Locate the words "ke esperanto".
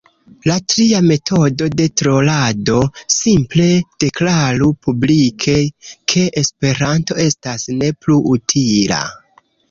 6.13-7.19